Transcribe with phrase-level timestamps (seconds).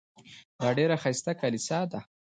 [0.59, 1.99] دا ډېره ښایسته کلیسا ده.